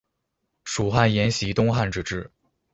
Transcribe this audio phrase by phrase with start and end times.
[0.65, 2.31] 蜀汉沿袭东汉之制。